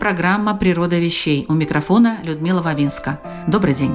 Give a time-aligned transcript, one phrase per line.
[0.00, 1.44] Программа «Природа вещей».
[1.48, 3.20] У микрофона Людмила Вавинска.
[3.46, 3.94] Добрый день.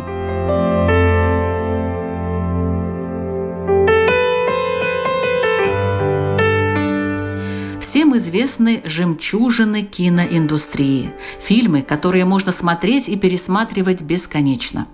[7.81, 11.11] Всем известны жемчужины киноиндустрии.
[11.39, 14.87] Фильмы, которые можно смотреть и пересматривать бесконечно.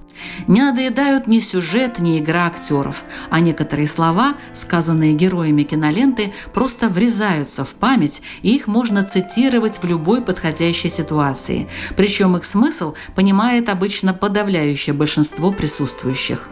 [0.47, 7.63] Не надоедают ни сюжет, ни игра актеров, а некоторые слова, сказанные героями киноленты, просто врезаются
[7.63, 11.67] в память, и их можно цитировать в любой подходящей ситуации.
[11.95, 16.49] Причем их смысл понимает обычно подавляющее большинство присутствующих.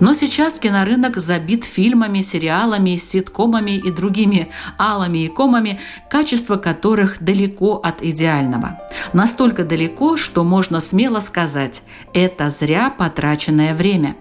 [0.00, 5.80] Но сейчас кинорынок забит фильмами, сериалами, ситкомами и другими алами и комами,
[6.10, 8.80] качество которых далеко от идеального.
[9.12, 14.16] Настолько далеко, что можно смело сказать «это зря потраченное время».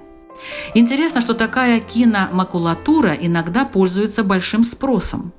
[0.73, 5.31] Интересно, что такая киномакулатура иногда пользуется большим спросом.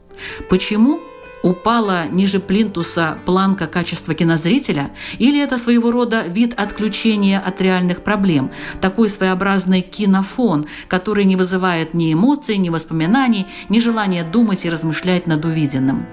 [0.49, 1.01] Почему?
[1.45, 8.51] Упала ниже плинтуса планка качества кинозрителя, или это своего рода вид отключения от реальных проблем,
[8.81, 15.27] такой своеобразный кинофон, который не вызывает ни эмоций, ни воспоминаний, ни желания думать и размышлять
[15.27, 16.07] над увиденным.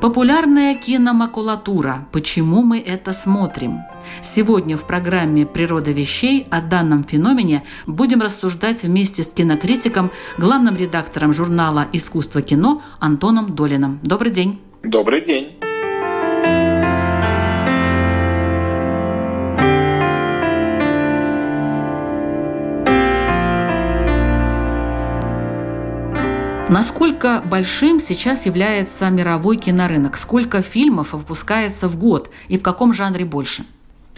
[0.00, 2.06] Популярная киномакулатура.
[2.12, 3.80] Почему мы это смотрим?
[4.22, 11.32] Сегодня в программе «Природа вещей» о данном феномене будем рассуждать вместе с кинокритиком, главным редактором
[11.32, 13.98] журнала «Искусство кино» Антоном Долиным.
[14.04, 14.60] Добрый день.
[14.84, 15.58] Добрый день.
[26.70, 30.18] Насколько большим сейчас является мировой кинорынок?
[30.18, 33.64] Сколько фильмов выпускается в год и в каком жанре больше?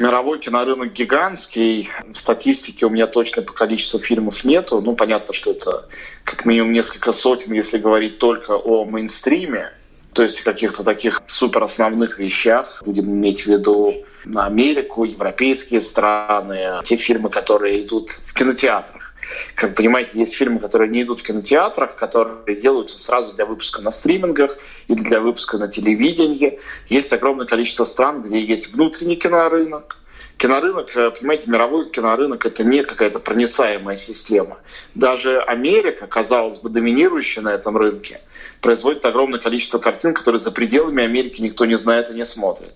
[0.00, 1.88] Мировой кинорынок гигантский.
[2.12, 4.80] В статистике у меня точно по количеству фильмов нету.
[4.80, 5.88] Ну, понятно, что это
[6.24, 9.72] как минимум несколько сотен, если говорить только о мейнстриме.
[10.12, 12.82] То есть каких-то таких супер основных вещах.
[12.84, 13.94] Будем иметь в виду
[14.34, 19.09] Америку, европейские страны, те фильмы, которые идут в кинотеатрах.
[19.54, 23.90] Как понимаете, есть фильмы, которые не идут в кинотеатрах, которые делаются сразу для выпуска на
[23.90, 24.56] стримингах
[24.88, 26.58] или для выпуска на телевидении.
[26.88, 29.96] Есть огромное количество стран, где есть внутренний кинорынок,
[30.40, 34.58] кинорынок, э, понимаете, мировой кинорынок— это не какая-то проницаемая система.
[34.94, 38.20] Даже Америка, казалось бы, доминирующая на этом рынке,
[38.60, 42.74] производит огромное количество картин, которые за пределами Америки никто не знает и не смотрит.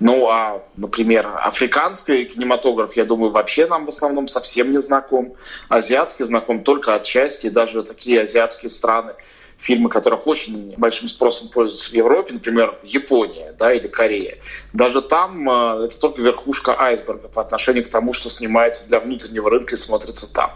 [0.00, 5.34] Ну а, например, африканский кинематограф, я думаю, вообще нам в основном совсем не знаком.
[5.68, 9.14] Азиатский знаком только отчасти, и даже такие азиатские страны,
[9.58, 14.38] фильмы, которых очень большим спросом пользуются в Европе, например, Япония да, или Корея,
[14.72, 19.50] даже там э, это только верхушка айсберга по отношению к тому, что снимается для внутреннего
[19.50, 20.52] рынка и смотрится там.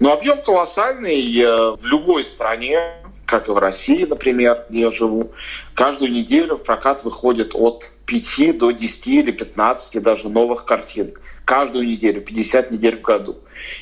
[0.00, 2.92] Но объем колоссальный э, в любой стране,
[3.26, 5.32] как и в России, например, где я живу,
[5.74, 11.12] каждую неделю в прокат выходит от 5 до 10 или 15 даже новых картин.
[11.44, 13.36] Каждую неделю, 50 недель в году.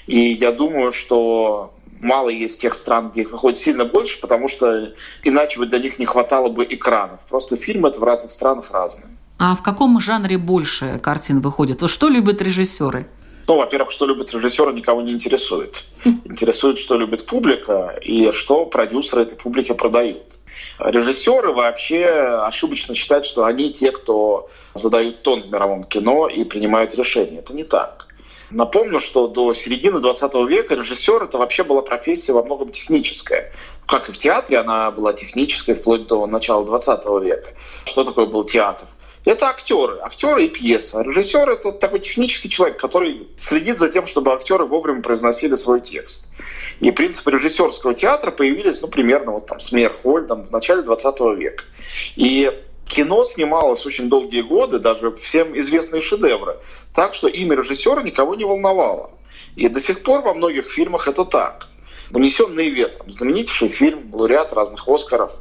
[0.06, 4.94] И я думаю, что мало есть тех стран, где их выходит сильно больше, потому что
[5.22, 7.20] иначе бы для них не хватало бы экранов.
[7.28, 9.08] Просто фильмы это в разных странах разные.
[9.38, 11.88] А в каком жанре больше картин выходит?
[11.88, 13.08] Что любят режиссеры?
[13.46, 15.84] Ну, во-первых, что любят режиссеры, никого не интересует.
[16.04, 20.38] Интересует, что любит публика и что продюсеры этой публике продают.
[20.78, 26.94] Режиссеры вообще ошибочно считают, что они те, кто задают тон в мировом кино и принимают
[26.94, 27.38] решения.
[27.38, 28.04] Это не так.
[28.50, 33.52] Напомню, что до середины 20 века режиссер это вообще была профессия во многом техническая.
[33.86, 37.50] Как и в театре, она была технической вплоть до начала 20 века.
[37.84, 38.86] Что такое был театр?
[39.24, 41.00] Это актеры, актеры и пьеса.
[41.00, 46.28] режиссер это такой технический человек, который следит за тем, чтобы актеры вовремя произносили свой текст.
[46.80, 51.64] И принципы режиссерского театра появились, ну, примерно вот там с Мейерхольдом в начале 20 века.
[52.16, 52.52] И
[52.86, 56.58] кино снималось очень долгие годы, даже всем известные шедевры,
[56.92, 59.10] так что имя режиссера никого не волновало.
[59.56, 61.68] И до сих пор во многих фильмах это так.
[62.12, 65.36] «Унесенные ветром»– знаменитейший фильм, лауреат разных Оскаров.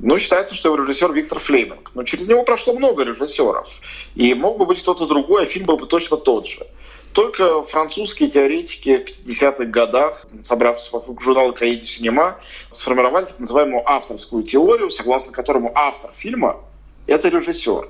[0.00, 1.92] Ну, считается, что его режиссер Виктор Флеминг.
[1.94, 3.68] Но через него прошло много режиссеров.
[4.14, 6.66] И мог бы быть кто-то другой, а фильм был бы точно тот же.
[7.12, 12.40] Только французские теоретики в 50-х годах, собравшись вокруг журнала «Каиди Синема»,
[12.72, 16.60] сформировали так называемую авторскую теорию, согласно которому автор фильма
[17.06, 17.88] это режиссер.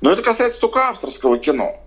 [0.00, 1.78] Но это касается только авторского кино.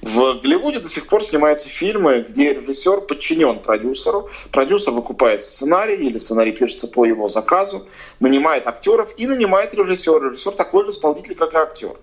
[0.00, 4.28] В Голливуде до сих пор снимаются фильмы, где режиссер подчинен продюсеру.
[4.50, 7.86] Продюсер выкупает сценарий или сценарий пишется по его заказу,
[8.20, 10.28] нанимает актеров и нанимает режиссера.
[10.28, 11.96] Режиссер такой же исполнитель, как и актер.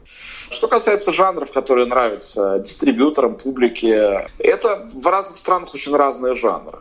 [0.50, 6.80] Что касается жанров, которые нравятся дистрибьюторам, публике, это в разных странах очень разные жанры.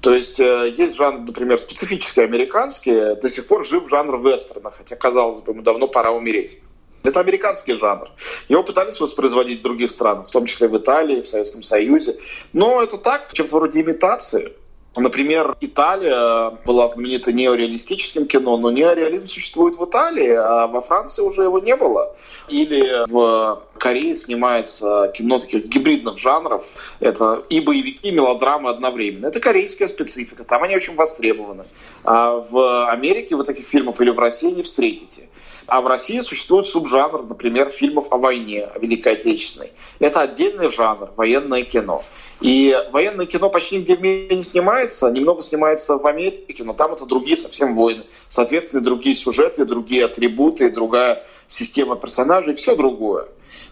[0.00, 4.96] То есть э, есть жанр, например, специфический американский, до сих пор жив жанр вестерна, хотя,
[4.96, 6.60] казалось бы, ему давно пора умереть.
[7.04, 8.08] Это американский жанр.
[8.48, 12.16] Его пытались воспроизводить в других странах, в том числе в Италии, в Советском Союзе.
[12.54, 14.52] Но это так, чем-то вроде имитации.
[14.96, 21.42] Например, Италия была знаменита неореалистическим кино, но неореализм существует в Италии, а во Франции уже
[21.42, 22.14] его не было.
[22.48, 26.64] Или в Корее снимается кино таких гибридных жанров.
[27.00, 29.26] Это и боевики, и мелодрамы одновременно.
[29.26, 31.64] Это корейская специфика, там они очень востребованы.
[32.04, 35.28] А в Америке вы таких фильмов или в России не встретите.
[35.66, 39.72] А в России существует субжанр, например, фильмов о войне, о Великой Отечественной.
[39.98, 42.02] Это отдельный жанр, военное кино.
[42.40, 46.92] И военное кино почти нигде в мире не снимается, немного снимается в Америке, но там
[46.92, 48.04] это другие совсем войны.
[48.28, 53.28] Соответственно, другие сюжеты, другие атрибуты, другая система персонажей, все другое.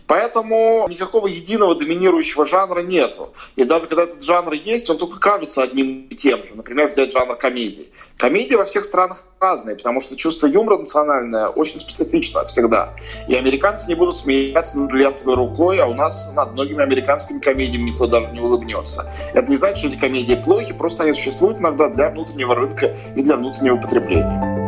[0.06, 3.32] Поэтому никакого единого доминирующего жанра нету.
[3.56, 6.50] И даже когда этот жанр есть, он только кажется одним и тем же.
[6.54, 7.88] Например, взять жанр комедии.
[8.18, 12.94] Комедии во всех странах разные, потому что чувство юмора национальное очень специфично всегда.
[13.28, 17.90] И американцы не будут смеяться над левой рукой, а у нас над многими американскими комедиями
[17.90, 19.12] никто даже не улыбнется.
[19.34, 23.22] Это не значит, что эти комедии плохи, просто они существуют иногда для внутреннего рынка и
[23.22, 24.61] для внутреннего потребления.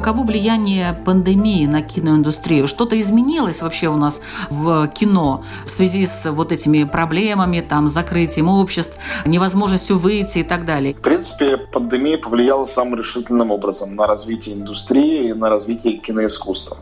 [0.00, 2.66] Каково влияние пандемии на киноиндустрию?
[2.66, 8.48] Что-то изменилось вообще у нас в кино в связи с вот этими проблемами, там, закрытием
[8.48, 10.94] обществ, невозможностью выйти и так далее?
[10.94, 16.78] В принципе, пандемия повлияла самым решительным образом на развитие индустрии и на развитие киноискусства.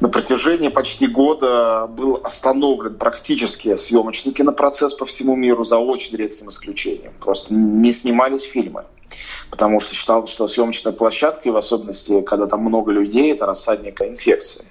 [0.00, 6.50] На протяжении почти года был остановлен практически съемочный кинопроцесс по всему миру за очень редким
[6.50, 7.12] исключением.
[7.20, 8.84] Просто не снимались фильмы
[9.50, 14.00] потому что считал, что съемочная площадка, и в особенности, когда там много людей, это рассадник
[14.02, 14.64] инфекции.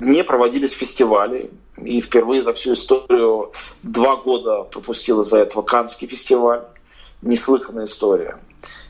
[0.00, 3.52] Не проводились фестивали, и впервые за всю историю
[3.82, 6.64] два года пропустил из-за этого Канский фестиваль.
[7.20, 8.38] Неслыханная история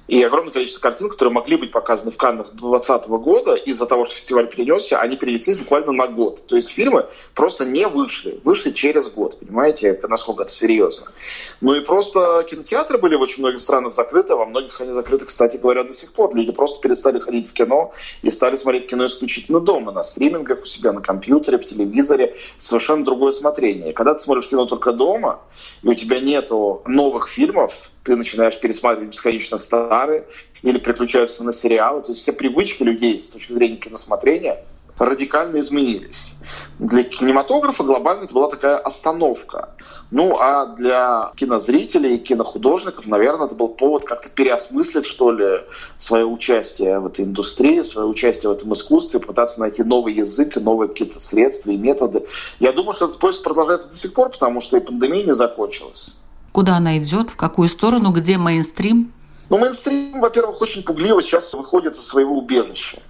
[0.09, 4.15] и огромное количество картин, которые могли быть показаны в Каннах 2020 года, из-за того, что
[4.15, 6.47] фестиваль перенесся, они перенеслись буквально на год.
[6.47, 11.13] То есть фильмы просто не вышли, вышли через год, понимаете, насколько это серьезно.
[11.61, 15.27] Ну и просто кинотеатры были в очень многих странах закрыты, а во многих они закрыты,
[15.27, 16.35] кстати говоря, до сих пор.
[16.35, 20.65] Люди просто перестали ходить в кино и стали смотреть кино исключительно дома, на стримингах, у
[20.65, 22.35] себя на компьютере, в телевизоре.
[22.57, 23.93] Совершенно другое смотрение.
[23.93, 25.41] Когда ты смотришь кино только дома,
[25.83, 30.25] и у тебя нету новых фильмов, ты начинаешь пересматривать бесконечно старые
[30.63, 32.03] или переключаются на сериалы.
[32.03, 34.65] То есть все привычки людей с точки зрения киносмотрения
[34.99, 36.33] радикально изменились.
[36.79, 39.71] Для кинематографа глобально это была такая остановка.
[40.11, 45.61] Ну, а для кинозрителей и кинохудожников, наверное, это был повод как-то переосмыслить, что ли,
[45.97, 50.89] свое участие в этой индустрии, свое участие в этом искусстве, пытаться найти новый язык, новые
[50.89, 52.27] какие-то средства и методы.
[52.59, 56.18] Я думаю, что этот поиск продолжается до сих пор, потому что и пандемия не закончилась.
[56.59, 59.13] Куда она идет, в какую сторону, где мейнстрим?
[59.49, 63.01] Ну, мейнстрим, во-первых, очень пугливо сейчас выходит из своего убежища.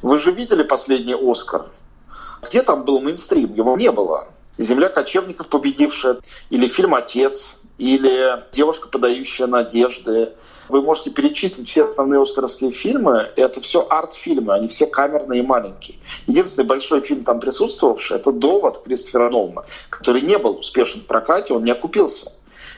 [0.00, 1.66] Вы же видели последний «Оскар»?
[2.40, 3.52] Где там был мейнстрим?
[3.52, 4.28] Его не было.
[4.56, 10.32] «Земля кочевников победившая», или фильм «Отец», или «Девушка, подающая надежды».
[10.70, 13.30] Вы можете перечислить все основные оскаровские фильмы.
[13.36, 15.98] Это все арт-фильмы, они все камерные и маленькие.
[16.26, 21.52] Единственный большой фильм там присутствовавший– это «Довод» Кристофера Нолана, который не был успешен в прокате,
[21.52, 22.32] он не окупился.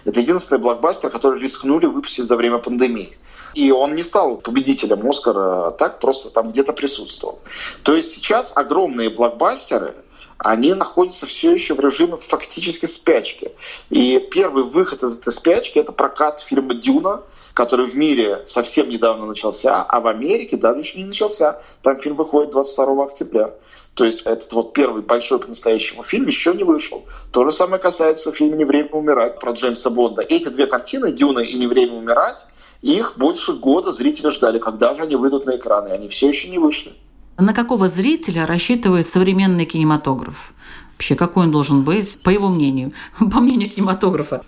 [0.05, 3.17] Это единственный блокбастер, который рискнули выпустить за время пандемии.
[3.55, 7.40] И он не стал победителем Оскара, а так просто там где-то присутствовал.
[7.83, 9.95] То есть сейчас огромные блокбастеры,
[10.38, 13.50] они находятся все еще в режиме фактически спячки.
[13.90, 17.23] И первый выход из этой спячки— это прокат фильма «Дюна»,
[17.54, 21.61] который в мире совсем недавно начался, а в Америке даже еще не начался.
[21.83, 23.54] Там фильм выходит 22 октября.
[23.95, 27.04] То есть этот вот первый большой по-настоящему фильм еще не вышел.
[27.33, 30.23] То же самое касается фильма «Не время умирать» про Джеймса Бонда.
[30.23, 32.37] Эти две картины, «Дюна» и «Не время умирать»,
[32.80, 35.88] их больше года зрители ждали, когда же они выйдут на экраны.
[35.88, 36.92] Они все еще не вышли.
[37.38, 40.52] На какого зрителя рассчитывает современный кинематограф?
[40.95, 44.45] Вообще, какой он должен быть, по его мнению, по мнению кинематографа?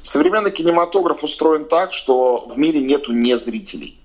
[0.00, 4.01] Современный кинематограф устроен так, что в мире нету незрителей.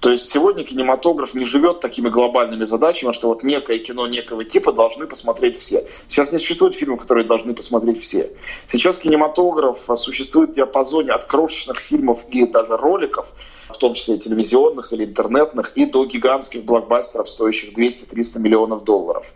[0.00, 4.72] То есть сегодня кинематограф не живет такими глобальными задачами, что вот некое кино некого типа
[4.72, 5.86] должны посмотреть все.
[6.08, 8.30] Сейчас не существует фильмов, которые должны посмотреть все.
[8.66, 13.32] Сейчас кинематограф существует в диапазоне от крошечных фильмов и даже роликов,
[13.68, 19.32] в том числе телевизионных или интернетных, и до гигантских блокбастеров, стоящих 200-300 миллионов долларов.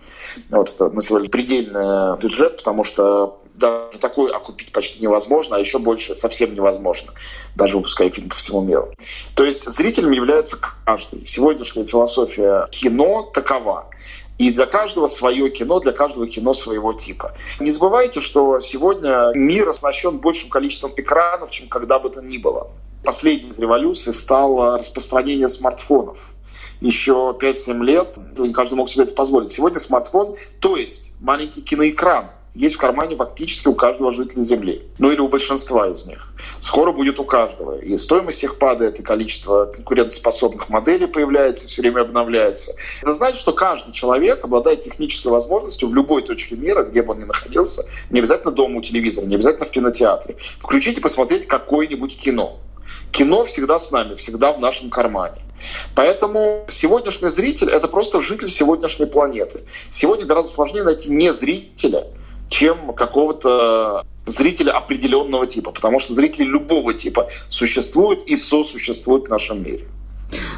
[0.50, 5.79] Вот это на сегодня предельный бюджет, потому что даже такой окупить почти невозможно, а еще
[5.79, 7.13] больше совсем невозможно,
[7.55, 8.93] даже выпуская фильм по всему миру.
[9.35, 11.25] То есть зрителем является каждый.
[11.25, 13.89] Сегодняшняя философия кино такова.
[14.39, 17.33] И для каждого свое кино, для каждого кино своего типа.
[17.59, 22.71] Не забывайте, что сегодня мир оснащен большим количеством экранов, чем когда бы то ни было.
[23.03, 26.35] Последней из революций стало распространение смартфонов
[26.81, 29.53] еще 5-7 лет не каждый мог себе это позволить.
[29.53, 34.83] Сегодня смартфон, то есть маленький киноэкран, есть в кармане фактически у каждого жителя Земли.
[34.99, 36.33] Ну или у большинства из них.
[36.61, 37.79] Скоро будет у каждого.
[37.79, 42.73] И стоимость их падает, и количество конкурентоспособных моделей появляется, все время обновляется.
[43.03, 47.21] Это значит, что каждый человек обладает технической возможностью в любой точке мира, где бы он
[47.21, 52.17] ни находился, не обязательно дома у телевизора, не обязательно в кинотеатре, включить и посмотреть какое-нибудь
[52.17, 52.59] кино.
[53.11, 55.43] Кино всегда с нами, всегда в нашем кармане.
[55.95, 59.61] Поэтому сегодняшний зритель— это просто житель сегодняшней планеты.
[59.91, 62.07] Сегодня гораздо сложнее найти не зрителя,
[62.49, 69.62] чем какого-то зрителя определенного типа, потому что зрители любого типа существуют и сосуществуют в нашем
[69.62, 69.87] мире.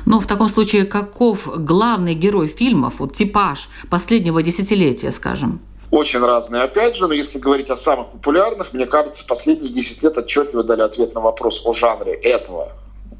[0.06, 5.60] Но в таком случае каков главный герой фильмов, вот типаж последнего десятилетия, скажем?
[5.90, 6.62] Очень разные.
[6.62, 10.82] Опять же, но если говорить о самых популярных, мне кажется, последние 10 лет отчетливо дали
[10.82, 12.72] ответ на вопрос о жанре этого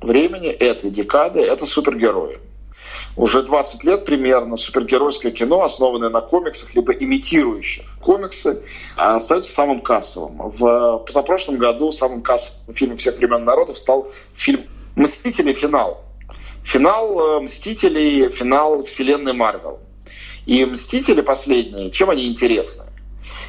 [0.03, 1.41] времени, этой декады.
[1.41, 2.39] Это супергерои.
[3.17, 8.63] Уже 20 лет примерно супергеройское кино, основанное на комиксах, либо имитирующих комиксы,
[8.97, 10.51] остается самым кассовым.
[10.51, 15.53] В позапрошлом году самым кассовым фильмом всех времен народов стал фильм «Мстители.
[15.53, 16.05] Финал».
[16.63, 19.81] Финал э, «Мстителей», финал вселенной Марвел.
[20.47, 22.85] И «Мстители» последние, чем они интересны?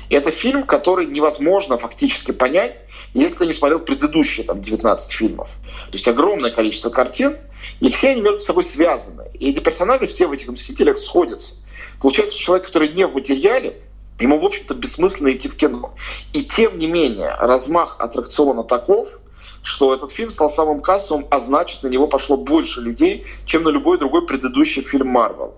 [0.10, 2.80] Это фильм, который невозможно фактически понять,
[3.14, 5.50] если ты не смотрел предыдущие там, 19 фильмов.
[5.88, 7.38] То есть огромное количество картин,
[7.80, 9.30] и все они между собой связаны.
[9.34, 11.56] И эти персонажи все в этих «Мстителях» сходятся.
[12.02, 13.82] Получается, человек, который не в материале,
[14.20, 15.94] ему, в общем-то, бессмысленно идти в кино.
[16.34, 19.20] И тем не менее, размах аттракциона таков,
[19.62, 23.70] что этот фильм стал самым кассовым, а значит, на него пошло больше людей, чем на
[23.70, 25.56] любой другой предыдущий фильм Марвел.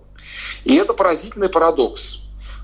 [0.64, 2.21] И это поразительный парадокс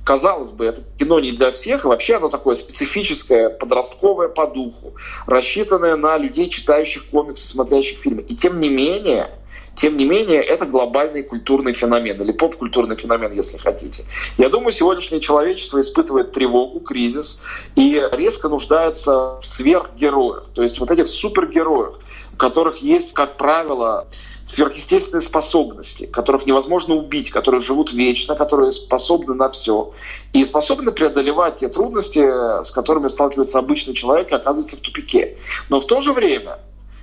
[0.08, 4.94] казалось бы, это кино не для всех, и вообще оно такое специфическое, подростковое по духу,
[5.26, 8.22] рассчитанное на людей, читающих комиксы, смотрящих фильмы.
[8.22, 9.30] И тем не менее,
[9.78, 14.06] тем не менее, это глобальный культурный феномен, или поп-культурный феномен, если хотите.
[14.40, 17.40] Я думаю, сегодняшнее человечество испытывает тревогу, кризис,
[17.76, 22.00] и резко нуждается в сверхгероях, то есть вот этих супергероях,
[22.34, 24.08] у которых есть, как правило,
[24.46, 29.94] сверхъестественные способности, которых невозможно убить, которые живут вечно, которые способны на все
[30.34, 35.38] и способны преодолевать те трудности, с которыми сталкивается обычный человек и оказывается в тупике.
[35.70, 36.58] Но в то же время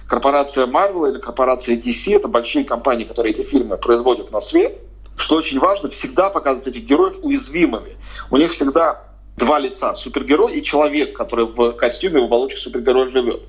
[0.08, 4.82] корпорация Marvel или корпорация DC— это большие компании, которые эти фильмы производят на свет.
[5.16, 7.96] Что очень важно, всегда показывать этих героев уязвимыми.
[8.30, 9.04] У них всегда
[9.36, 13.42] два лица— супергерой и человек, который в костюме, в оболочке супергероя живет.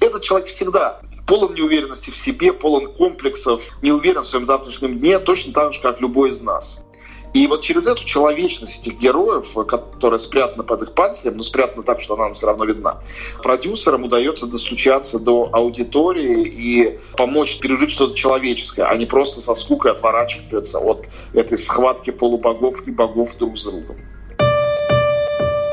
[0.00, 5.18] Этот человек всегда полон неуверенности в себе, полон комплексов, не уверен в своем завтрашнем дне,
[5.20, 6.84] точно так же, как любой из нас.
[7.32, 12.00] И вот через эту человечность этих героев, которая спрятана под их панцирем, но спрятана так,
[12.00, 13.00] что она нам все равно видна,
[13.42, 19.92] продюсерам удается достучаться до аудитории и помочь пережить что-то человеческое, а не просто со скукой
[19.92, 23.96] отворачиваться от этой схватки полубогов и богов друг с другом.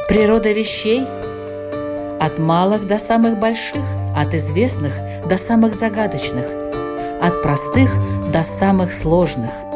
[0.08, 1.04] Природа вещей
[2.20, 3.82] от малых до самых больших–
[4.16, 4.94] от известных
[5.28, 6.46] до самых загадочных,
[7.22, 7.90] от простых
[8.32, 9.69] до самых сложных.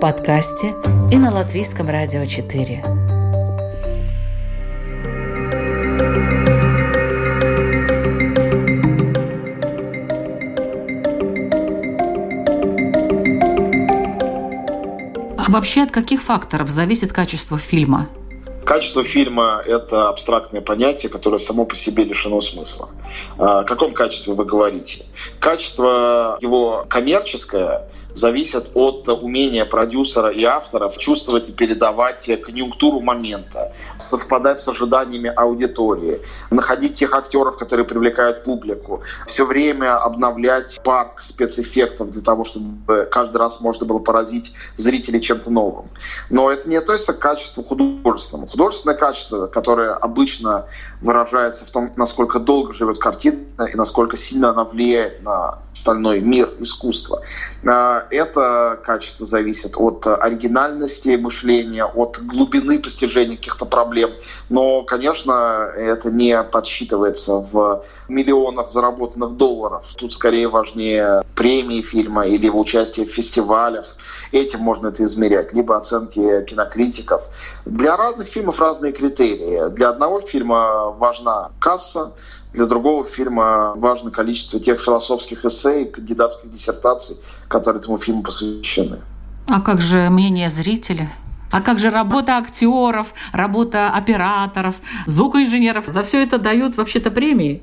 [0.00, 0.72] В подкасте
[1.12, 2.82] и на Латвийском радио 4.
[15.36, 18.08] А вообще от каких факторов зависит качество фильма?
[18.70, 22.88] Качество фильма— это абстрактное понятие, которое само по себе лишено смысла.
[23.36, 25.04] О каком качестве вы говорите?
[25.40, 34.60] Качество его коммерческое зависят от умения продюсера и авторов чувствовать и передавать конъюнктуру момента, совпадать
[34.60, 42.22] с ожиданиями аудитории, находить тех актеров, которые привлекают публику, все время обновлять парк спецэффектов для
[42.22, 45.86] того, чтобы каждый раз можно было поразить зрителей чем-то новым.
[46.30, 48.48] Но это не относится к качеству художественному.
[48.60, 50.66] Художественное качество, которое обычно
[51.00, 56.50] выражается в том, насколько долго живет картина и насколько сильно она влияет на остальной мир
[56.58, 57.22] искусства.
[57.66, 64.10] А, это качество зависит от оригинальности мышления, от глубины постижения каких-то проблем.
[64.50, 69.86] Но, конечно, это не подсчитывается в миллионах заработанных долларов.
[69.96, 73.96] Тут скорее важнее премии фильма или его участие в фестивалях.
[74.32, 75.54] Этим можно это измерять.
[75.54, 77.22] Либо оценки кинокритиков.
[77.64, 79.70] Для разных фильмов разные критерии.
[79.70, 82.12] Для одного фильма важна касса,
[82.52, 87.16] для другого фильма важно количество тех философских эссе и кандидатских диссертаций,
[87.48, 89.00] которые этому фильму посвящены.
[89.48, 91.12] А как же мнение зрителя?
[91.52, 94.76] А как же работа актеров, работа операторов,
[95.06, 95.86] звукоинженеров?
[95.86, 97.62] За все это дают вообще-то премии.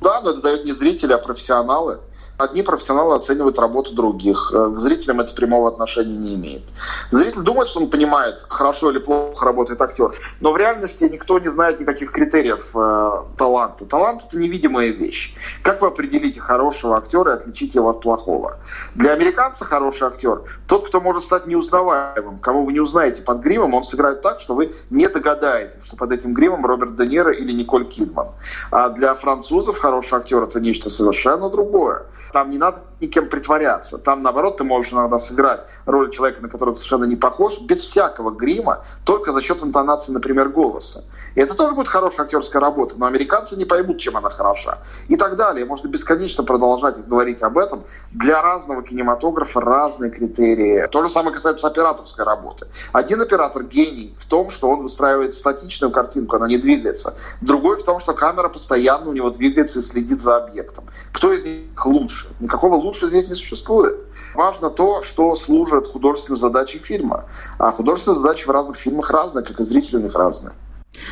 [0.00, 2.00] Да, но это дают не зрители, а профессионалы.
[2.38, 4.52] Одни профессионалы оценивают работу других.
[4.54, 6.62] Э, к зрителям это прямого отношения не имеет.
[7.10, 10.14] Зритель думает, что он понимает, хорошо или плохо работает актер.
[10.40, 13.86] Но в реальности никто не знает никаких критериев э, таланта.
[13.86, 15.34] Талант— это невидимая вещь.
[15.62, 18.56] Как вы определите хорошего актера и отличите его от плохого?
[18.94, 22.38] Для американца хороший актер— тот, кто может стать неузнаваемым.
[22.38, 26.12] Кого вы не узнаете под гримом, он сыграет так, что вы не догадаетесь, что под
[26.12, 28.28] этим гримом Роберт Де Ниро или Николь Кидман.
[28.70, 32.04] А для французов хороший актер— это нечто совершенно другое.
[32.32, 33.98] Там не надо никем притворяться.
[33.98, 37.80] Там, наоборот, ты можешь иногда сыграть роль человека, на которого ты совершенно не похож, без
[37.80, 41.04] всякого грима, только за счет интонации, например, голоса.
[41.38, 44.78] И это тоже будет хорошая актерская работа, но американцы не поймут, чем она хороша.
[45.06, 45.64] И так далее.
[45.64, 47.84] Можно бесконечно продолжать говорить об этом.
[48.10, 50.88] Для разного кинематографа разные критерии.
[50.88, 52.66] То же самое касается операторской работы.
[52.92, 57.14] Один оператор гений в том, что он выстраивает статичную картинку, она не двигается.
[57.40, 60.86] Другой в том, что камера постоянно у него двигается и следит за объектом.
[61.12, 62.26] Кто из них лучше?
[62.40, 63.96] Никакого лучше здесь не существует.
[64.34, 67.26] Важно то, что служит художественной задачей фильма.
[67.58, 70.52] А художественные задачи в разных фильмах разные, как и них разные.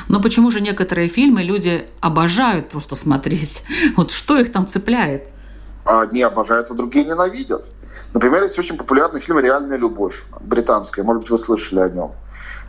[0.08, 3.64] Но почему же некоторые фильмы люди обожают просто смотреть?
[3.96, 5.28] Вот что их там цепляет?
[5.84, 7.64] Одни обожают, а другие ненавидят.
[8.12, 11.02] Например, есть очень популярный фильм «Реальная любовь» британская.
[11.04, 12.12] Может быть, вы слышали о нем.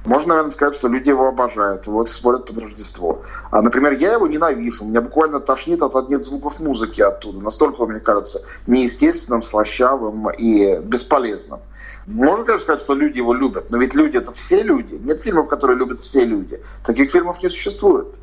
[0.07, 3.23] Можно, наверное, сказать, что люди его обожают, вот смотрят под Рождество.
[3.51, 4.85] А, например, я его ненавижу.
[4.85, 7.41] Меня буквально тошнит от одних звуков музыки оттуда.
[7.41, 11.59] Настолько он, мне кажется, неестественным, слащавым и бесполезным.
[12.05, 14.95] Можно, конечно, сказать, что люди его любят, но ведь люди— это все люди.
[14.95, 16.61] Нет фильмов, которые любят все люди.
[16.85, 18.15] Таких фильмов не существует.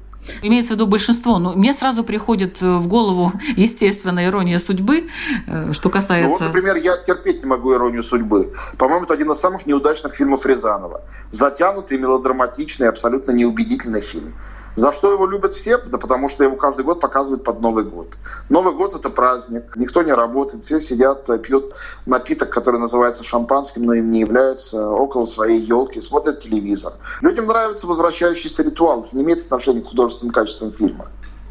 [0.42, 1.38] Имеется в виду большинство.
[1.38, 5.08] Но мне сразу приходит э, в голову, естественно, ирония судьбы,
[5.46, 6.28] э, что касается...
[6.28, 8.52] Ну вот, например, я терпеть не могу иронию судьбы.
[8.78, 11.02] По-моему, это один из самых неудачных фильмов Рязанова.
[11.30, 14.34] Затянутый, мелодраматичный, абсолютно неубедительный фильм.
[14.76, 15.78] За что его любят все?
[15.78, 18.16] Да потому что его каждый год показывают под Новый год.
[18.48, 21.72] Новый год— это праздник, никто не работает, все сидят, э, пьют
[22.06, 26.92] напиток, который называется шампанским, но им не является, около своей елки, смотрят телевизор.
[27.20, 31.06] Людям нравится возвращающийся ритуал, это не имеет отношения к художественным качествам фильма.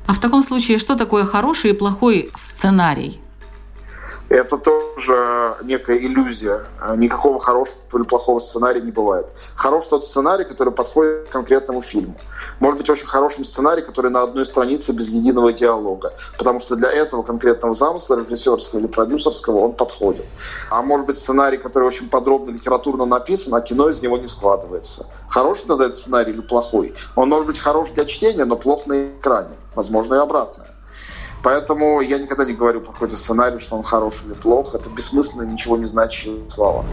[0.05, 3.22] А в таком случае что такое хороший и плохой сценарий?
[4.33, 6.65] Это тоже некая иллюзия.
[6.95, 9.31] Никакого хорошего или плохого сценария не бывает.
[9.55, 12.15] Хорош тот сценарий, который подходит к конкретному фильму.
[12.59, 16.13] Может быть очень хорошим сценарий, который на одной странице без единого диалога.
[16.37, 20.25] Потому что для этого конкретного замысла, режиссерского или продюсерского, он подходит.
[20.71, 25.05] А может быть сценарий, который очень подробно литературно написан, а кино из него не складывается.
[25.29, 26.95] Хороший тогда этот сценарий или плохой?
[27.15, 29.55] Он может быть хорош для чтения, но плох на экране.
[29.75, 30.72] Возможно, и обратное.
[31.43, 34.73] Поэтому я никогда не говорю про какой-то сценарий, что он хороший или плох.
[34.73, 36.85] Это бессмысленно, ничего не значащие слова.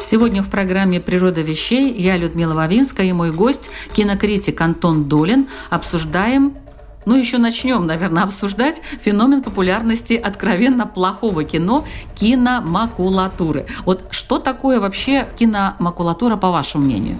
[0.00, 6.58] Сегодня в программе «Природа вещей» я, Людмила Вавинская, и мой гость, кинокритик Антон Долин, обсуждаем
[7.04, 11.84] ну, еще начнем, наверное, обсуждать феномен популярности откровенно плохого кино–
[12.14, 13.66] киномакулатуры.
[13.84, 17.18] Вот что такое вообще киномакулатура, по вашему мнению?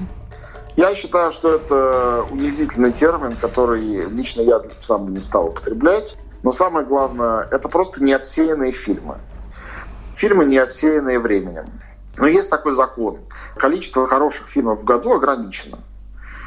[0.76, 6.16] Я считаю, что это унизительный термин, который лично я сам не стал употреблять.
[6.42, 9.18] Но самое главное, это просто неотсеянные фильмы.
[10.16, 11.66] Фильмы, не отсеянные временем.
[12.16, 13.18] Но есть такой закон.
[13.56, 15.78] Количество хороших фильмов в году ограничено.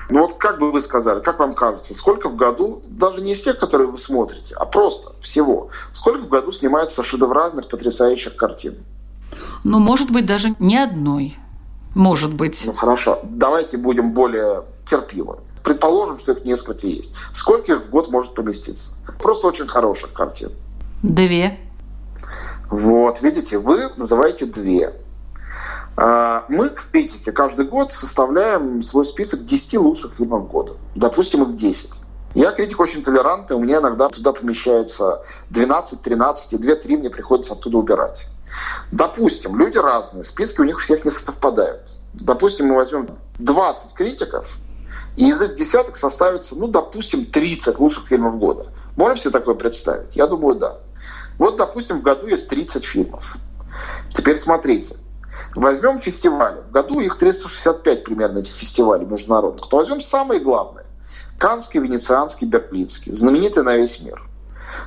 [0.09, 3.41] Ну вот как бы вы сказали, как вам кажется, сколько в году, даже не из
[3.41, 8.77] тех, которые вы смотрите, а просто всего, сколько в году снимается шедевральных, потрясающих картин?
[9.63, 11.37] Ну, может быть, даже не одной.
[11.95, 12.61] Может быть.
[12.65, 15.37] Ну хорошо, давайте будем более терпимы.
[15.63, 17.13] Предположим, что их несколько есть.
[17.33, 18.91] Сколько их в год может поместиться?
[19.17, 20.51] Просто очень хороших картин.
[21.01, 21.57] Две.
[22.69, 24.93] Вот, видите, вы называете две.
[25.97, 30.73] А, мы, критики, каждый год составляем свой список 10 лучших фильмов года.
[30.95, 31.89] Допустим, их 10.
[32.33, 37.53] Я критик очень толерантный, у меня иногда туда помещается 12, 13, и 2-3 мне приходится
[37.53, 38.27] оттуда убирать.
[38.91, 41.83] Допустим, люди разные, списки у них всех не совпадают.
[42.13, 43.07] Допустим, мы возьмем
[43.39, 44.49] 20 критиков,
[45.15, 48.67] и из их десяток составится, ну, допустим, 30 лучших фильмов года.
[48.97, 50.15] Можем себе такое представить?
[50.15, 50.77] Я думаю, да.
[51.37, 53.37] Вот, допустим, в году есть 30 фильмов.
[54.13, 54.95] Теперь смотрите.
[55.55, 56.61] Возьмем фестивали.
[56.61, 59.67] В году их 365 примерно этих фестивалей международных.
[59.69, 60.85] То возьмем самые главные.
[61.37, 63.13] Канский, Венецианский, Берлинский.
[63.13, 64.21] Знаменитый на весь мир.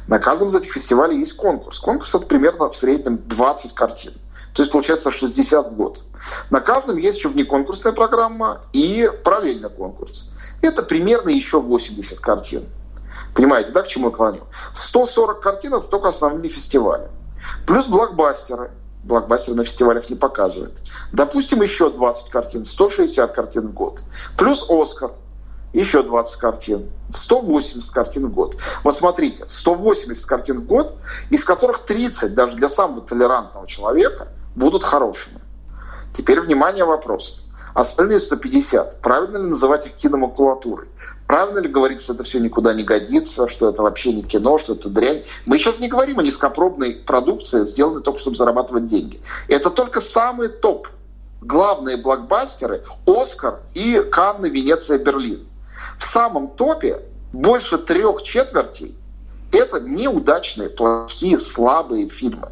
[0.07, 1.79] На каждом из этих фестивалей есть конкурс.
[1.79, 4.15] Конкурс это примерно в среднем 20 картин.
[4.55, 6.03] То есть получается 60 в год.
[6.51, 10.31] На каждом есть еще внеконкурсная программа и параллельный конкурс.
[10.63, 12.65] Это примерно еще 80 картин.
[13.35, 14.41] Понимаете, да, к чему я клоню?
[14.75, 17.09] 140 картин– это только основные фестивали.
[17.67, 18.71] Плюс блокбастеры.
[19.09, 20.83] Блокбастеры на фестивалях не показывают.
[21.13, 24.03] Допустим, еще 20 картин, 160 картин в год.
[24.37, 25.13] Плюс Оскар–
[25.73, 28.57] еще 20 картин, 180 картин в год.
[28.85, 30.95] Вот смотрите, 180 картин в год,
[31.31, 35.41] из которых 30 даже для самого толерантного человека будут хорошими.
[36.15, 37.43] Теперь, внимание, вопрос.
[37.75, 40.89] Остальные 150, правильно ли называть их киномакулатурой?
[41.27, 44.75] Правильно ли говорить, что это все никуда не годится, что это вообще не кино, что
[44.75, 45.25] это дрянь?
[45.47, 49.21] Мы сейчас не говорим о низкопробной продукции, сделанной только чтобы зарабатывать деньги.
[49.49, 50.89] Это только самый топ.
[51.41, 55.47] Главные блокбастеры– «Оскар» и «Канны», «Венеция», «Берлин».
[55.99, 57.03] В самом топе
[57.33, 58.99] больше трех четвертей
[59.53, 62.51] это неудачные, плохие, слабые фильмы.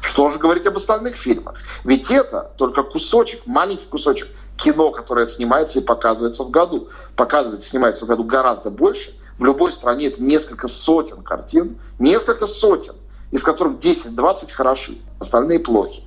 [0.00, 1.56] Что же говорить об остальных фильмах?
[1.84, 6.88] Ведь это только кусочек, маленький кусочек кино, которое снимается и показывается в году.
[7.14, 9.14] Показывается, снимается в году гораздо больше.
[9.38, 12.94] В любой стране это несколько сотен картин, несколько сотен,
[13.30, 16.02] из которых 10-20 хороши, остальные плохи.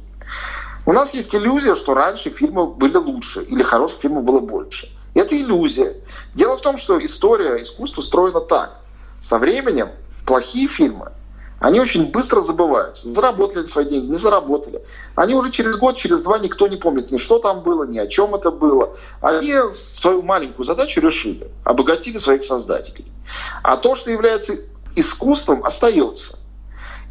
[0.86, 4.90] У нас есть иллюзия, что раньше фильмы были лучше или хороших фильмов было больше.
[5.14, 5.98] Это иллюзия.
[6.34, 8.80] Дело в том, что история искусства устроена так.
[9.20, 9.90] Со временем
[10.26, 11.12] плохие фильмы,
[11.60, 13.14] они очень быстро забываются.
[13.14, 14.82] Заработали свои деньги, не заработали.
[15.16, 18.08] Они уже через год, через два никто не помнит ни что там было, ни о
[18.08, 18.96] чем это было.
[19.22, 23.06] Они свою маленькую задачу решили, обогатили своих создателей.
[23.62, 24.56] А то, что является
[24.96, 26.38] искусством, остается.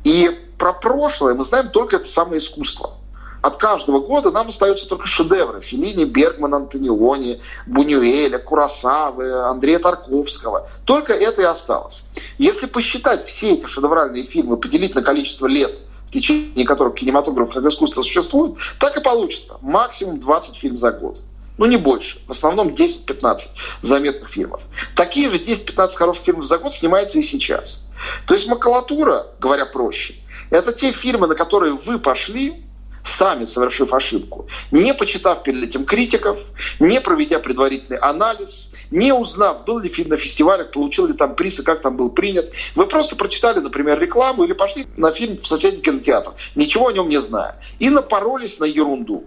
[0.04, 2.94] И про прошлое мы знаем только это самое искусство
[3.42, 5.61] от каждого года нам остаются только шедевры.
[5.61, 10.68] Филини, Бергман, Антонилони, Бунюэля, Курасавы, Андрея Тарковского.
[10.85, 12.05] Только это и осталось.
[12.38, 17.64] Если посчитать все эти шедевральные фильмы, поделить на количество лет, в течение которых кинематограф как
[17.64, 19.59] искусство существует, так и получится.
[19.61, 21.22] Максимум 20 фильмов за год.
[21.59, 22.20] Ну, не больше.
[22.27, 23.38] В основном 10-15
[23.83, 24.62] заметных фильмов.
[24.94, 27.87] Такие же 10-15 хороших фильмов за год снимается и сейчас.
[28.27, 30.14] То есть макулатура, говоря проще,
[30.51, 32.64] это те фильмы, на которые вы пошли,
[33.02, 36.40] сами совершив ошибку, не почитав перед этим критиков,
[36.78, 41.61] не проведя предварительный анализ, не узнав, был ли фильм на фестивалях, получил ли там приз
[41.61, 42.52] и как там был принят.
[42.74, 47.08] Вы просто прочитали, например, рекламу или пошли на фильм в соседний кинотеатр, ничего о нем
[47.08, 49.24] не зная, и напоролись на ерунду.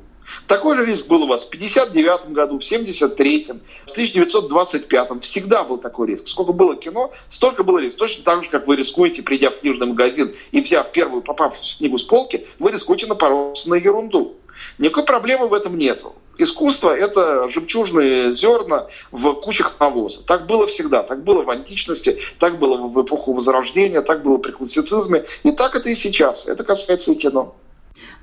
[0.48, 5.20] Такой же риск был у вас в 59 году, в 73-м, в 1925-м.
[5.22, 6.28] Всегда был такой риск.
[6.28, 7.98] Сколько было кино, столько было риск.
[7.98, 11.98] Точно так же, как вы рискуете, придя в книжный магазин и взяв первую попавшуюся книгу
[11.98, 14.36] с полки, вы рискуете напороться на ерунду.
[14.78, 16.16] Никакой проблемы в этом нету.
[16.38, 20.24] Искусство– это жемчужные зерна в кучах навоза.
[20.24, 21.04] Так было всегда.
[21.04, 25.26] Так было в античности, так было в эпоху Возрождения, так было при классицизме.
[25.44, 26.48] И так это и сейчас.
[26.48, 27.56] Это касается и кино.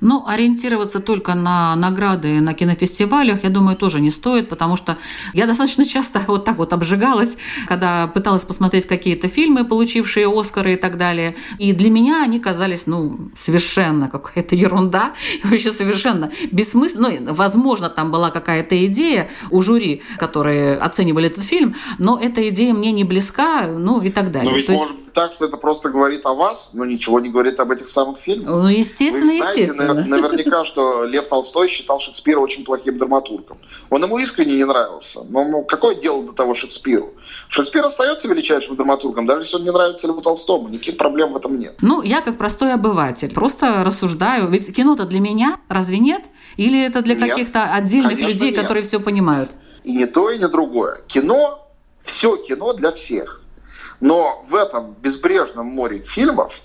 [0.01, 4.97] Но ориентироваться только на награды на кинофестивалях, я думаю, тоже не стоит, потому что
[5.33, 7.37] я достаточно часто вот так вот обжигалась,
[7.67, 11.35] когда пыталась посмотреть какие-то фильмы, получившие Оскары и так далее.
[11.57, 15.13] И для меня они казались, ну, совершенно какая-то ерунда,
[15.43, 17.09] вообще совершенно бессмысленно.
[17.19, 22.73] Ну, возможно, там была какая-то идея у жюри, которые оценивали этот фильм, но эта идея
[22.73, 24.51] мне не близка, ну и так далее.
[24.51, 24.83] Но ведь То есть...
[24.83, 28.19] может так, что это просто говорит о вас, но ничего не говорит об этих самых
[28.19, 28.49] фильмах.
[28.49, 30.05] Ну, естественно, Вы знаете, естественно.
[30.05, 33.57] наверняка, что Лев Толстой считал Шекспира очень плохим драматургом.
[33.89, 35.21] Он ему искренне не нравился.
[35.29, 37.13] Но ну, какое дело до того Шекспиру?
[37.47, 40.69] Шекспир остается величайшим драматургом, даже если он не нравится Льву Толстому.
[40.69, 41.75] Никаких проблем в этом нет.
[41.81, 44.49] Ну, я как простой обыватель просто рассуждаю.
[44.49, 46.23] Ведь кино-то для меня, разве нет?
[46.57, 48.61] Или это для каких-то отдельных людей, нет.
[48.61, 49.49] которые все понимают?
[49.83, 51.01] И не то, и не другое.
[51.07, 51.67] Кино,
[52.01, 53.38] все кино для всех.
[53.99, 56.61] Но в этом безбрежном море фильмов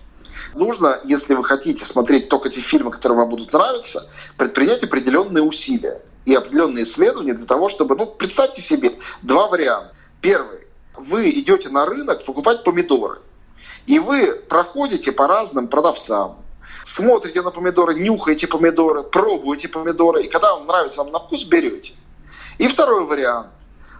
[0.55, 6.01] Нужно, если вы хотите смотреть только те фильмы, которые вам будут нравиться, предпринять определенные усилия
[6.25, 9.95] и определенные исследования для того, чтобы, ну, представьте себе два варианта.
[10.21, 10.67] Первый.
[10.97, 13.21] Вы идете на рынок покупать помидоры.
[13.87, 16.39] И вы проходите по разным продавцам,
[16.85, 21.93] смотрите на помидоры, нюхаете помидоры, пробуете помидоры, и когда вам нравится, вам на вкус берете.
[22.59, 23.49] И второй вариант.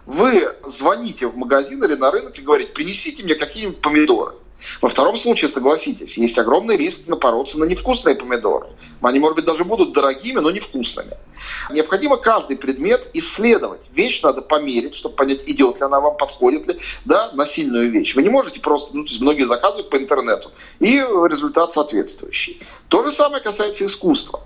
[0.05, 4.33] Вы звоните в магазин или на рынок и говорите, принесите мне какие-нибудь помидоры.
[4.81, 8.67] Во втором случае, согласитесь, есть огромный риск напороться на невкусные помидоры.
[9.01, 11.11] Они, может быть, даже будут дорогими, но невкусными.
[11.71, 13.81] Необходимо каждый предмет исследовать.
[13.93, 18.15] Вещь надо померить, чтобы понять, идет ли она вам, подходит ли, да, на сильную вещь.
[18.15, 22.61] Вы не можете просто, ну, то есть многие заказывают по интернету, и результат соответствующий.
[22.87, 24.41] То же самое касается искусства.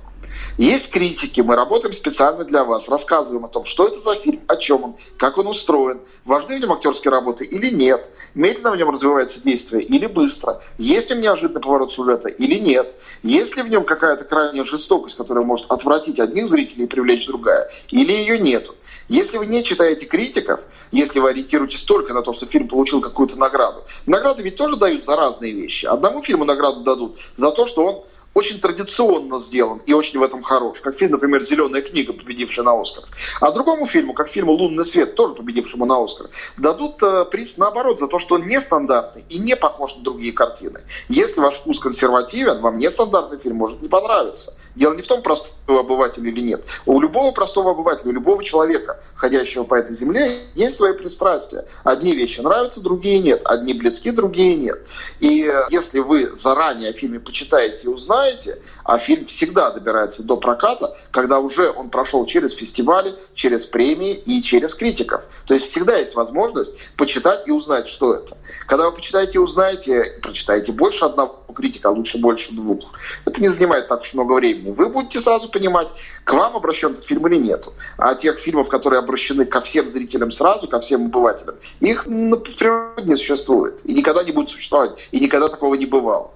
[0.59, 4.57] Есть критики, мы работаем специально для вас, рассказываем о том, что это за фильм, о
[4.57, 8.89] чем он, как он устроен, важны в нем актерские работы или нет, медленно в нем
[8.89, 12.93] развивается действие или быстро, есть ли неожиданный поворот сюжета или нет,
[13.23, 17.71] есть ли в нем какая-то крайняя жестокость, которая может отвратить одних зрителей и привлечь другая,
[17.91, 18.75] или ее нету.
[19.07, 23.39] Если вы не читаете критиков, если вы ориентируетесь только на то, что фильм получил какую-то
[23.39, 25.85] награду, награды ведь тоже дают за разные вещи.
[25.85, 30.41] Одному фильму награду дадут за то, что он очень традиционно сделан и очень в этом
[30.41, 30.79] хорош.
[30.81, 33.03] Как фильм, например, «Зеленая книга», победившая на Оскар.
[33.41, 37.99] А другому фильму, как фильму «Лунный свет», тоже победившему на Оскар, дадут э, приз наоборот
[37.99, 40.81] за то, что он нестандартный и не похож на другие картины.
[41.09, 44.53] Если ваш вкус консервативен, вам нестандартный фильм может не понравиться.
[44.75, 46.63] Дело не в том, простой обыватель или нет.
[46.85, 51.65] У любого простого обывателя, у любого человека, ходящего по этой земле, есть свои пристрастия.
[51.83, 53.41] Одни вещи нравятся, другие нет.
[53.45, 54.85] Одни близки, другие нет.
[55.19, 60.37] И э, если вы заранее о фильме почитаете и узнаете, а фильм всегда добирается до
[60.37, 65.25] проката, когда уже он прошел через фестивали, через премии и через критиков.
[65.45, 68.37] То есть всегда есть возможность почитать и узнать, что это.
[68.67, 72.93] Когда вы почитаете и узнаете, прочитаете больше одного критика, а лучше больше двух.
[73.25, 74.58] Это не занимает так уж много времени.
[74.61, 75.89] Вы будете сразу понимать,
[76.23, 77.67] к вам обращен этот фильм или нет.
[77.97, 83.03] А тех фильмов, которые обращены ко всем зрителям сразу, ко всем обывателям, их в природе
[83.03, 83.81] не существует.
[83.83, 85.07] И никогда не будет существовать.
[85.11, 86.31] И никогда такого не бывало.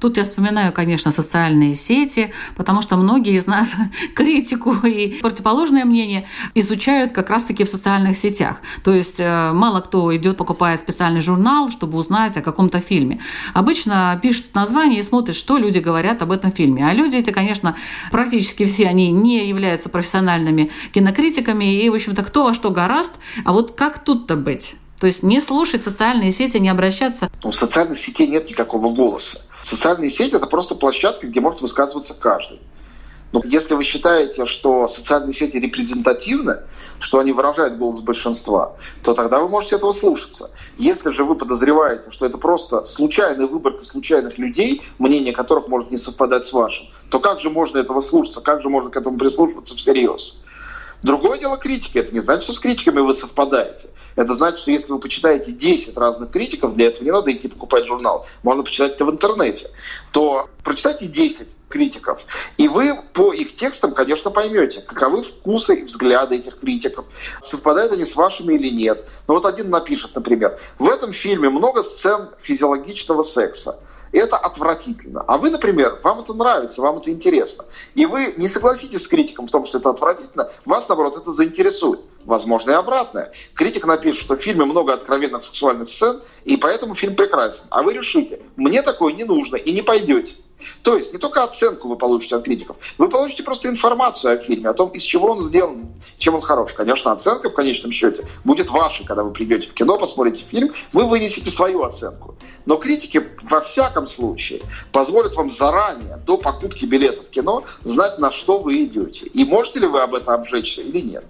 [0.00, 3.74] Тут я вспоминаю, конечно, социальные сети, потому что многие из нас
[4.14, 8.56] критику и противоположное мнение изучают как раз-таки в социальных сетях.
[8.84, 13.20] То есть э, мало кто идет покупает специальный журнал, чтобы узнать о каком-то фильме.
[13.54, 16.86] Обычно пишут название и смотрят, что люди говорят об этом фильме.
[16.88, 17.76] А люди это, конечно,
[18.10, 23.14] практически все, они не являются профессиональными кинокритиками, и, в общем-то, кто во что гораст.
[23.44, 24.74] А вот как тут-то быть?
[25.02, 27.28] То есть не слушать социальные сети, не обращаться.
[27.42, 29.40] У социальных сетей нет никакого голоса.
[29.62, 32.60] Социальные сети– это просто площадка, где может высказываться каждый.
[33.32, 36.58] Но если вы считаете, что социальные сети репрезентативны,
[36.98, 40.50] что они выражают голос большинства, то тогда вы можете этого слушаться.
[40.76, 45.96] Если же вы подозреваете, что это просто случайная выборка случайных людей, мнение которых может не
[45.96, 49.74] совпадать с вашим, то как же можно этого слушаться, как же можно к этому прислушиваться
[49.74, 50.41] всерьез?
[51.02, 51.98] Другое дело критики.
[51.98, 53.88] Это не значит, что с критиками вы совпадаете.
[54.14, 57.86] Это значит, что если вы почитаете 10 разных критиков, для этого не надо идти покупать
[57.86, 59.70] журнал, можно почитать это в интернете,
[60.12, 62.26] то прочитайте 10 критиков,
[62.58, 67.06] и вы по их текстам, конечно, поймете, каковы вкусы и взгляды этих критиков,
[67.40, 69.08] совпадают они с вашими или нет.
[69.26, 73.78] Но вот один напишет, например, в этом фильме много сцен физиологичного секса
[74.12, 75.24] это отвратительно.
[75.26, 77.64] А вы, например, вам это нравится, вам это интересно.
[77.94, 82.00] И вы не согласитесь с критиком в том, что это отвратительно, вас, наоборот, это заинтересует.
[82.24, 83.32] Возможно, и обратное.
[83.54, 87.64] Критик напишет, что в фильме много откровенных сексуальных сцен, и поэтому фильм прекрасен.
[87.70, 90.34] А вы решите, мне такое не нужно, и не пойдете.
[90.82, 94.68] То есть не только оценку вы получите от критиков, вы получите просто информацию о фильме,
[94.68, 96.72] о том, из чего он сделан, чем он хорош.
[96.72, 101.06] Конечно, оценка в конечном счете будет вашей, когда вы придете в кино, посмотрите фильм, вы
[101.06, 102.34] вынесете свою оценку.
[102.66, 108.30] Но критики во всяком случае позволят вам заранее, до покупки билета в кино, знать, на
[108.30, 109.26] что вы идете.
[109.26, 111.24] И можете ли вы об этом обжечься или нет.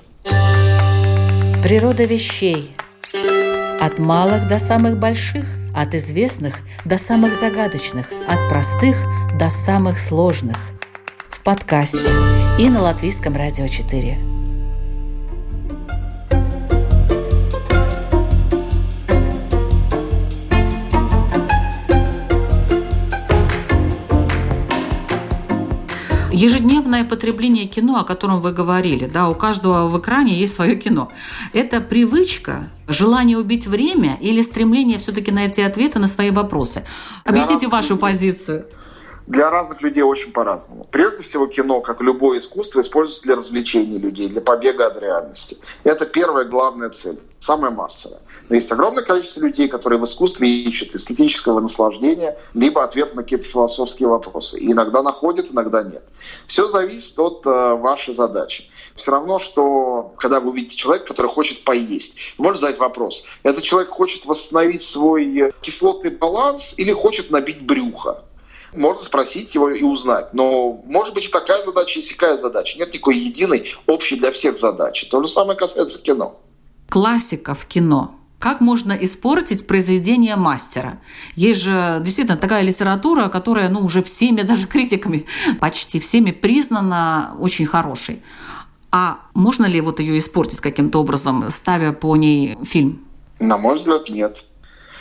[1.62, 2.74] Природа вещей.
[3.80, 8.96] От малых до самых больших– от известных до самых загадочных, от простых
[9.42, 10.56] до самых сложных.
[11.28, 12.08] В подкасте
[12.60, 14.16] и на Латвийском радио 4.
[26.30, 31.10] Ежедневное потребление кино, о котором вы говорили, да, у каждого в экране есть свое кино.
[31.52, 36.84] Это привычка, желание убить время или стремление все-таки найти ответы на свои вопросы?
[37.24, 38.66] Объясните вашу позицию.
[39.26, 40.86] Для разных людей очень по-разному.
[40.90, 45.58] Прежде всего, кино, как любое искусство, используется для развлечения людей, для побега от реальности.
[45.84, 48.20] Это первая главная цель, самая массовая.
[48.48, 53.44] Но есть огромное количество людей, которые в искусстве ищут эстетического наслаждения, либо ответа на какие-то
[53.44, 54.58] философские вопросы.
[54.58, 56.04] И иногда находят, иногда нет.
[56.46, 58.68] Все зависит от э, вашей задачи.
[58.94, 63.24] Все равно, что когда вы увидите человека, который хочет поесть, можете задать вопрос.
[63.42, 68.18] Этот человек хочет восстановить свой кислотный баланс или хочет набить брюхо?
[68.74, 70.32] Можно спросить его и узнать.
[70.32, 72.78] Но может быть и такая задача, и такая задача.
[72.78, 75.06] Нет никакой единой, общей для всех задачи.
[75.06, 76.40] То же самое касается кино.
[76.88, 78.14] Классика в кино.
[78.38, 81.00] Как можно испортить произведение мастера?
[81.36, 85.26] Есть же действительно такая литература, которая ну, уже всеми, даже критиками,
[85.60, 88.20] почти всеми признана очень хорошей.
[88.90, 93.06] А можно ли вот ее испортить каким-то образом, ставя по ней фильм?
[93.38, 94.44] На мой взгляд, нет.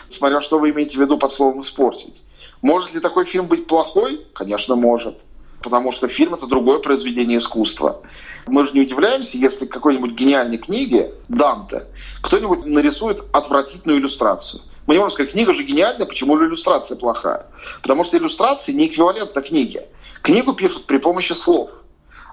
[0.09, 2.23] Смотря что вы имеете в виду под словом «испортить».
[2.61, 4.25] Может ли такой фильм быть плохой?
[4.33, 5.25] Конечно, может.
[5.61, 8.01] Потому что фильм— это другое произведение искусства.
[8.47, 11.87] Мы же не удивляемся, если какой-нибудь гениальной книге Данте
[12.21, 14.61] кто-нибудь нарисует отвратительную иллюстрацию.
[14.87, 17.45] Мы не можем сказать, книга же гениальная, почему же иллюстрация плохая?
[17.83, 19.87] Потому что иллюстрация не эквивалентна книге.
[20.23, 21.71] Книгу пишут при помощи слов,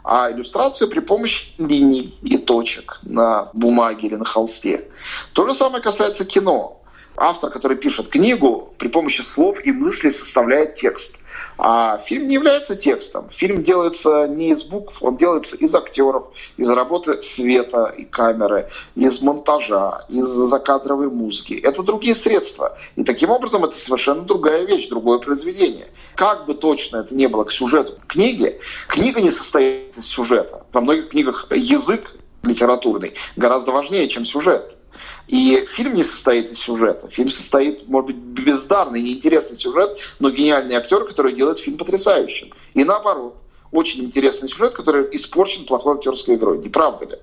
[0.03, 4.89] а иллюстрацию при помощи линий и точек на бумаге или на холсте.
[5.35, 6.78] То же самое касается кино
[7.21, 11.17] автор, который пишет книгу, при помощи слов и мыслей составляет текст.
[11.59, 13.29] А фильм не является текстом.
[13.31, 19.21] Фильм делается не из букв, он делается из актеров, из работы света и камеры, из
[19.21, 21.55] монтажа, из закадровой музыки.
[21.55, 22.77] Это другие средства.
[22.95, 25.89] И таким образом это совершенно другая вещь, другое произведение.
[26.15, 30.65] Как бы точно это не было к сюжету книги, книга не состоит из сюжета.
[30.73, 34.78] Во многих книгах язык литературный гораздо важнее, чем сюжет.
[35.27, 37.09] И фильм не состоит из сюжета.
[37.11, 42.53] Фильм состоит, может быть, бездарный, неинтересный сюжет, но гениальный актер, который делает фильм потрясающим.
[42.75, 43.39] И наоборот,
[43.71, 46.59] очень интересный сюжет, который испорчен плохой актерской игрой.
[46.59, 47.19] Не правда ли?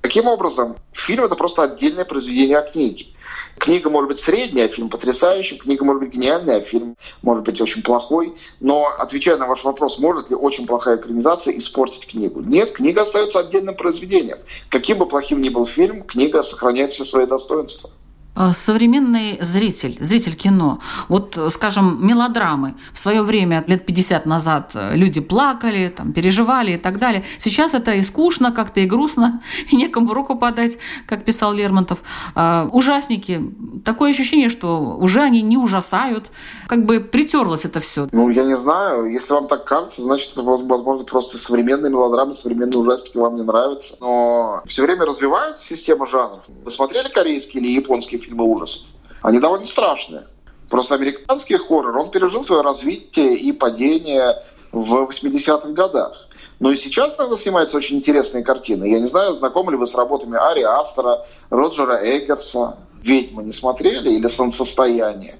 [0.00, 3.13] Таким образом, фильм— это просто отдельное произведение от книги.
[3.58, 7.60] Книга может быть средняя, а фильм потрясающий, книга может быть гениальная, а фильм может быть
[7.60, 8.34] очень плохой.
[8.60, 12.40] Но, отвечая на ваш вопрос, может ли очень плохая экранизация испортить книгу?
[12.40, 14.38] Нет, книга остается отдельным произведением.
[14.68, 17.90] Каким бы плохим ни был фильм, книга сохраняет все свои достоинства.
[18.36, 22.74] Э, современный зритель, зритель кино, вот, скажем, мелодрамы.
[22.92, 27.22] В свое время, лет 50 назад, э, люди плакали, там, переживали и так далее.
[27.38, 31.98] Сейчас это и скучно, как-то и грустно, и некому руку подать, как писал Лермонтов.
[32.34, 33.40] Ужасники.
[33.84, 36.32] Такое ощущение, что уже они не ужасают.
[36.68, 38.08] Как бы притерлось это все.
[38.12, 39.10] Ну, я не знаю.
[39.10, 43.96] Если вам так кажется, значит, возможно, просто современные мелодрамы, современные ужастики вам не нравятся.
[44.00, 46.44] Но все время развивается система жанров.
[46.48, 48.82] Вы смотрели корейские или японские фильмы ужасов.
[49.22, 50.24] Они довольно страшные.
[50.70, 56.28] Просто американский хоррор, он пережил свое развитие и падение в 80-х годах.
[56.60, 58.84] Но и сейчас иногда снимаются очень интересные картины.
[58.84, 64.14] Я не знаю, знакомы ли вы с работами Ари Астера, Роджера Эггерса, «Ведьмы» не смотрели,
[64.14, 65.36] или «Солнцестояние»,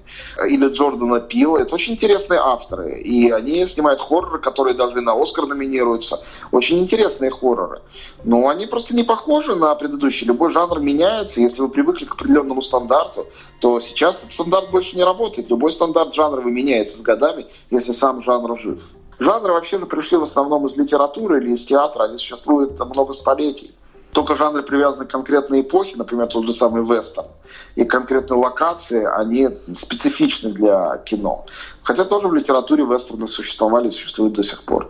[0.47, 1.59] или Джордана Пила.
[1.59, 3.01] Это очень интересные авторы.
[3.01, 6.23] И они снимают хорроры, которые даже на «Оскар» номинируются.
[6.51, 7.81] Очень интересные хорроры.
[8.23, 10.27] Но они просто не похожи на предыдущие.
[10.27, 11.41] Любой жанр меняется.
[11.41, 13.25] Если вы привыкли к определенному стандарту,
[13.59, 15.49] то сейчас этот стандарт больше не работает.
[15.49, 18.79] Любой стандарт жанровый меняется с годами, если сам жанр жив.
[19.17, 22.03] Жанры вообще же пришли в основном из литературы или из театра.
[22.03, 23.73] Они существуют много столетий.
[24.15, 27.27] Только жанры привязаны к конкретной эпохе, например, тот же самый вестерн,
[27.75, 31.45] и конкретные локации, они специфичны для кино.
[31.83, 34.89] Хотя тоже в литературе вестерны существовали и существуют до сих пор.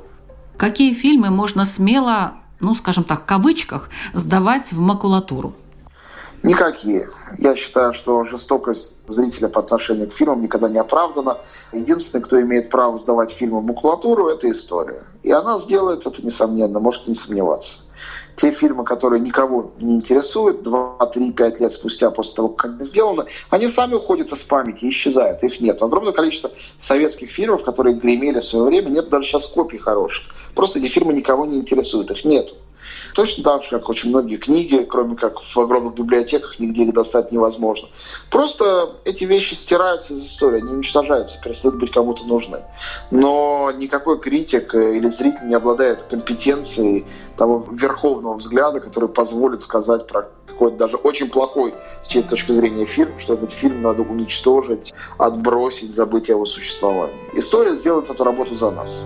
[0.57, 5.55] Какие фильмы можно смело, ну, скажем так, в кавычках, сдавать в макулатуру?
[6.45, 7.09] Никакие.
[7.39, 11.39] Я считаю, что жестокость зрителя по отношению к фильмам никогда не оправдана.
[11.73, 15.03] Единственный, кто имеет право сдавать фильмы макулатуру, это история.
[15.23, 17.79] И она сделает это, несомненно, можете не сомневаться
[18.35, 22.83] те фильмы, которые никого не интересуют, 2, 3, 5 лет спустя после того, как они
[22.83, 25.81] сделаны, они сами уходят из памяти, исчезают, их нет.
[25.81, 30.33] Огромное количество советских фильмов, которые гремели в свое время, нет даже сейчас копий хороших.
[30.53, 32.53] Просто эти фильмы никого не интересуют, их нет.
[33.13, 37.31] Точно так же, как очень многие книги, кроме как в огромных библиотеках, нигде их достать
[37.31, 37.89] невозможно.
[38.29, 42.59] Просто эти вещи стираются из истории, они уничтожаются, перестают быть кому-то нужны.
[43.11, 47.05] Но никакой критик или зритель не обладает компетенцией
[47.37, 52.85] того верховного взгляда, который позволит сказать про какой-то даже очень плохой с чьей точки зрения
[52.85, 57.15] фильм, что этот фильм надо уничтожить, отбросить, забыть о его существовании.
[57.33, 59.03] История сделает эту работу за нас.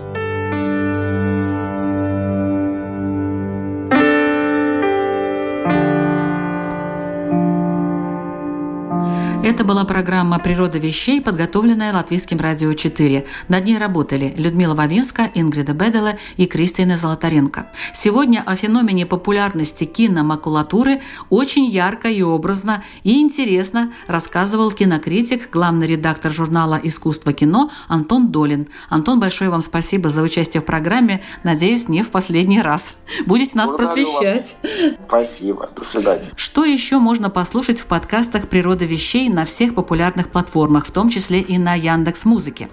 [9.50, 13.26] Это была программа «Природа вещей», подготовленная Латвийским радио 4.
[13.48, 17.66] Над ней работали Людмила Вавинска, Ингрида Бедела и Кристина Золотаренко.
[17.92, 26.32] Сегодня о феномене популярности киномакулатуры очень ярко и образно и интересно рассказывал кинокритик, главный редактор
[26.32, 28.68] журнала «Искусство кино» Антон Долин.
[28.88, 31.24] Антон, большое вам спасибо за участие в программе.
[31.42, 32.94] Надеюсь, не в последний раз.
[33.26, 34.56] Будете нас Благодарю просвещать.
[34.62, 34.94] Вас.
[35.08, 35.68] Спасибо.
[35.74, 36.28] До свидания.
[36.36, 41.40] Что еще можно послушать в подкастах «Природа вещей» на всех популярных платформах, в том числе
[41.40, 42.68] и на Яндекс Музыке.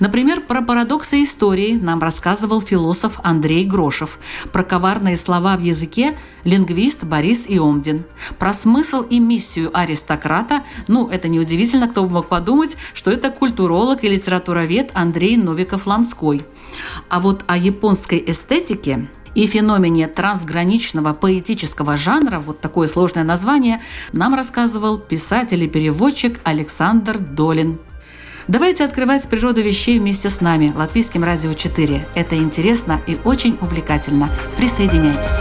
[0.00, 4.18] Например, про парадоксы истории нам рассказывал философ Андрей Грошев,
[4.52, 8.04] про коварные слова в языке– лингвист Борис Иомдин,
[8.36, 14.02] про смысл и миссию аристократа– ну, это неудивительно, кто бы мог подумать, что это культуролог
[14.02, 16.42] и литературовед Андрей Новиков-Ланской.
[17.08, 19.06] А вот о японской эстетике
[19.38, 23.80] и феномене трансграничного поэтического жанра, вот такое сложное название,
[24.12, 27.78] нам рассказывал писатель и переводчик Александр Долин.
[28.48, 32.08] Давайте открывать природу вещей вместе с нами, Латвийским радио 4.
[32.16, 34.28] Это интересно и очень увлекательно.
[34.56, 35.38] Присоединяйтесь.